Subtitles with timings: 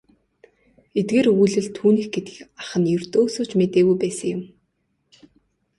[0.99, 4.41] Эдгээр өгүүлэл түүнийх гэдгийг ах нь ердөөсөө ч мэддэггүй байсан юм.